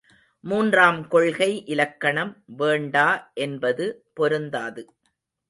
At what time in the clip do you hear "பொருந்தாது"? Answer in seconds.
4.13-4.83